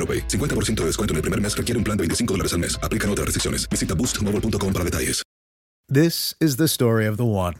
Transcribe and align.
AroPay. 0.00 0.24
50% 0.28 0.80
de 0.80 0.86
descuento 0.86 1.12
en 1.12 1.16
el 1.16 1.22
primer 1.22 1.40
mes 1.40 1.54
requiere 1.54 1.76
un 1.76 1.84
plan 1.84 1.96
de 1.96 2.02
25 2.02 2.34
dólares 2.34 2.54
al 2.54 2.60
mes. 2.60 2.78
Aplican 2.82 3.10
otras 3.10 3.26
restricciones. 3.26 3.68
Visita 3.68 3.94
boostmobile.com 3.94 4.72
para 4.72 4.84
detalles. 4.84 5.22
This 5.92 6.36
is 6.38 6.56
the 6.56 6.68
story 6.68 7.04
of 7.04 7.16
the 7.16 7.24
one. 7.24 7.54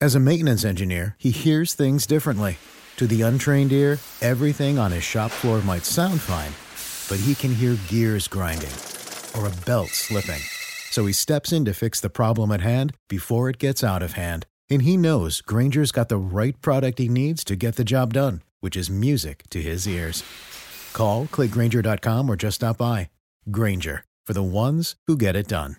As 0.00 0.16
a 0.16 0.18
maintenance 0.18 0.64
engineer, 0.64 1.14
he 1.18 1.30
hears 1.30 1.72
things 1.72 2.04
differently. 2.04 2.58
To 2.96 3.06
the 3.06 3.22
untrained 3.22 3.70
ear, 3.70 4.00
everything 4.20 4.76
on 4.76 4.90
his 4.90 5.04
shop 5.04 5.30
floor 5.30 5.60
might 5.62 5.84
sound 5.84 6.20
fine, 6.20 6.50
but 7.08 7.24
he 7.24 7.36
can 7.36 7.54
hear 7.54 7.76
gears 7.86 8.26
grinding 8.26 8.72
or 9.38 9.46
a 9.46 9.52
belt 9.64 9.90
slipping. 9.90 10.40
So 10.90 11.06
he 11.06 11.12
steps 11.12 11.52
in 11.52 11.64
to 11.66 11.72
fix 11.72 12.00
the 12.00 12.10
problem 12.10 12.50
at 12.50 12.60
hand 12.60 12.96
before 13.08 13.48
it 13.48 13.58
gets 13.58 13.84
out 13.84 14.02
of 14.02 14.14
hand. 14.14 14.46
And 14.68 14.82
he 14.82 14.96
knows 14.96 15.40
Granger's 15.40 15.92
got 15.92 16.08
the 16.08 16.16
right 16.16 16.60
product 16.60 16.98
he 16.98 17.08
needs 17.08 17.44
to 17.44 17.54
get 17.54 17.76
the 17.76 17.84
job 17.84 18.14
done, 18.14 18.42
which 18.58 18.76
is 18.76 18.90
music 18.90 19.44
to 19.50 19.62
his 19.62 19.86
ears. 19.86 20.24
Call, 20.92 21.26
clickgranger.com, 21.26 22.30
or 22.30 22.36
just 22.36 22.56
stop 22.56 22.78
by. 22.78 23.10
Granger, 23.50 24.04
for 24.26 24.32
the 24.32 24.42
ones 24.42 24.94
who 25.06 25.16
get 25.16 25.36
it 25.36 25.48
done. 25.48 25.76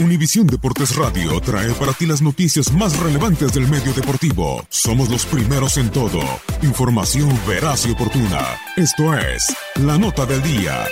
Univisión 0.00 0.46
Deportes 0.46 0.94
Radio 0.94 1.40
trae 1.40 1.72
para 1.74 1.92
ti 1.92 2.06
las 2.06 2.22
noticias 2.22 2.72
más 2.72 2.96
relevantes 3.00 3.52
del 3.52 3.66
medio 3.68 3.92
deportivo. 3.92 4.64
Somos 4.68 5.08
los 5.10 5.26
primeros 5.26 5.76
en 5.76 5.90
todo. 5.90 6.20
Información 6.62 7.28
veraz 7.48 7.84
y 7.86 7.90
oportuna. 7.90 8.46
Esto 8.76 9.12
es 9.18 9.52
La 9.74 9.98
Nota 9.98 10.24
del 10.24 10.40
Día. 10.42 10.86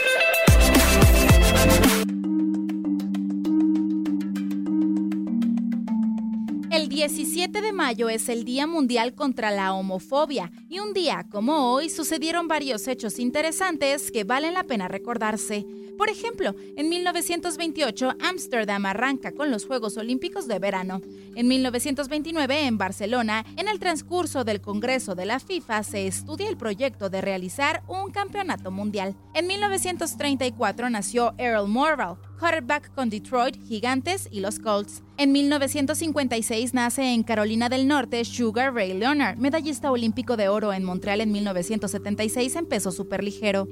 El 6.76 6.90
17 6.90 7.62
de 7.62 7.72
mayo 7.72 8.10
es 8.10 8.28
el 8.28 8.44
Día 8.44 8.66
Mundial 8.66 9.14
contra 9.14 9.50
la 9.50 9.72
Homofobia 9.72 10.52
y 10.68 10.78
un 10.78 10.92
día 10.92 11.24
como 11.30 11.72
hoy 11.72 11.88
sucedieron 11.88 12.48
varios 12.48 12.86
hechos 12.86 13.18
interesantes 13.18 14.10
que 14.10 14.24
valen 14.24 14.52
la 14.52 14.64
pena 14.64 14.86
recordarse. 14.86 15.64
Por 15.96 16.10
ejemplo, 16.10 16.54
en 16.76 16.90
1928 16.90 18.16
Ámsterdam 18.20 18.84
arranca 18.84 19.32
con 19.32 19.50
los 19.50 19.64
Juegos 19.64 19.96
Olímpicos 19.96 20.48
de 20.48 20.58
Verano. 20.58 21.00
En 21.34 21.48
1929 21.48 22.66
en 22.66 22.76
Barcelona, 22.76 23.46
en 23.56 23.68
el 23.68 23.78
transcurso 23.78 24.44
del 24.44 24.60
Congreso 24.60 25.14
de 25.14 25.24
la 25.24 25.40
FIFA, 25.40 25.82
se 25.82 26.06
estudia 26.06 26.50
el 26.50 26.58
proyecto 26.58 27.08
de 27.08 27.22
realizar 27.22 27.84
un 27.88 28.10
campeonato 28.10 28.70
mundial. 28.70 29.16
En 29.32 29.46
1934 29.46 30.90
nació 30.90 31.34
Earl 31.38 31.68
Morval, 31.68 32.18
quarterback 32.36 32.94
con 32.94 33.10
Detroit, 33.10 33.56
Gigantes 33.66 34.28
y 34.30 34.40
los 34.40 34.58
Colts. 34.58 35.02
En 35.16 35.32
1956 35.32 36.74
nace 36.74 37.12
en 37.12 37.22
Carolina 37.22 37.68
del 37.68 37.88
Norte 37.88 38.24
Sugar 38.24 38.74
Ray 38.74 38.94
Leonard, 38.94 39.38
medallista 39.38 39.90
olímpico 39.90 40.36
de 40.36 40.48
oro 40.48 40.72
en 40.72 40.84
Montreal 40.84 41.20
en 41.20 41.32
1976 41.32 42.56
en 42.56 42.66
peso 42.66 42.92
superligero. 42.92 43.66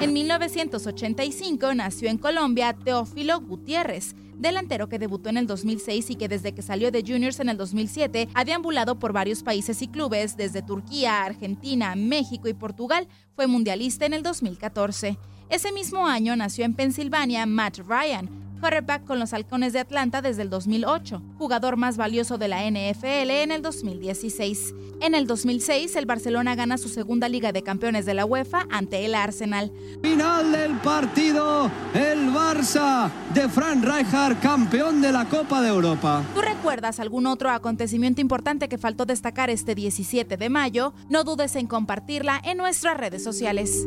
En 0.00 0.12
1985 0.12 1.74
nació 1.74 2.10
en 2.10 2.18
Colombia 2.18 2.72
Teófilo 2.74 3.40
Gutiérrez, 3.40 4.14
delantero 4.36 4.88
que 4.88 4.98
debutó 4.98 5.28
en 5.28 5.36
el 5.36 5.46
2006 5.46 6.10
y 6.10 6.16
que 6.16 6.28
desde 6.28 6.52
que 6.52 6.62
salió 6.62 6.90
de 6.90 7.02
Juniors 7.06 7.40
en 7.40 7.48
el 7.48 7.56
2007 7.56 8.28
ha 8.34 8.44
deambulado 8.44 8.98
por 8.98 9.12
varios 9.12 9.42
países 9.42 9.80
y 9.82 9.88
clubes, 9.88 10.36
desde 10.36 10.62
Turquía, 10.62 11.24
Argentina, 11.24 11.94
México 11.96 12.48
y 12.48 12.54
Portugal. 12.54 13.08
Fue 13.34 13.46
mundialista 13.46 14.06
en 14.06 14.14
el 14.14 14.22
2014. 14.22 15.18
Ese 15.48 15.72
mismo 15.72 16.06
año 16.06 16.36
nació 16.36 16.64
en 16.64 16.74
Pensilvania 16.74 17.46
Matt 17.46 17.78
Ryan, 17.78 18.28
quarterback 18.60 19.04
con 19.04 19.18
los 19.18 19.32
Halcones 19.32 19.72
de 19.72 19.80
Atlanta 19.80 20.22
desde 20.22 20.42
el 20.42 20.50
2008, 20.50 21.22
jugador 21.38 21.76
más 21.76 21.96
valioso 21.96 22.38
de 22.38 22.48
la 22.48 22.62
NFL 22.68 23.30
en 23.30 23.52
el 23.52 23.62
2016. 23.62 24.74
En 25.00 25.14
el 25.14 25.26
2006, 25.26 25.96
el 25.96 26.06
Barcelona 26.06 26.54
gana 26.54 26.78
su 26.78 26.88
segunda 26.88 27.28
Liga 27.28 27.52
de 27.52 27.62
Campeones 27.62 28.06
de 28.06 28.14
la 28.14 28.24
UEFA 28.24 28.66
ante 28.70 29.04
el 29.04 29.14
Arsenal. 29.14 29.72
Final 30.02 30.52
del 30.52 30.72
partido, 30.78 31.70
el 31.94 32.30
Barça 32.30 33.10
de 33.34 33.48
Frank 33.48 33.84
Rijkaard, 33.84 34.40
campeón 34.40 35.02
de 35.02 35.12
la 35.12 35.24
Copa 35.26 35.60
de 35.60 35.68
Europa. 35.68 36.22
¿Tú 36.34 36.40
recuerdas 36.40 37.00
algún 37.00 37.26
otro 37.26 37.50
acontecimiento 37.50 38.20
importante 38.20 38.68
que 38.68 38.78
faltó 38.78 39.04
destacar 39.04 39.50
este 39.50 39.74
17 39.74 40.36
de 40.36 40.48
mayo? 40.48 40.94
No 41.08 41.24
dudes 41.24 41.56
en 41.56 41.66
compartirla 41.66 42.40
en 42.44 42.56
nuestras 42.56 42.96
redes 42.96 43.22
sociales. 43.22 43.86